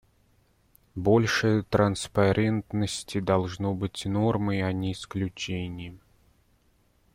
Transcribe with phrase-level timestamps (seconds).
[0.95, 6.01] Больше транспарентности должно быть нормой, а не исключением.